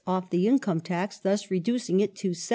[0.07, 2.49] off the income tax, thus reducing it to 7d.